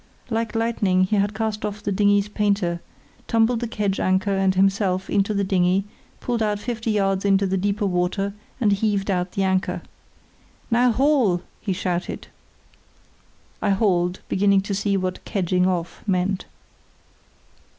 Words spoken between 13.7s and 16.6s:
hauled, beginning to see what kedging off meant.